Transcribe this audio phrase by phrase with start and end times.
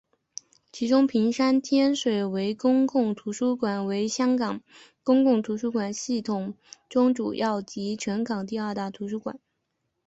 [0.71, 4.63] 其中屏山天水围公共图书馆为香港
[5.03, 6.55] 公共图书馆系统
[6.89, 9.37] 中主要及全港第二大图书馆。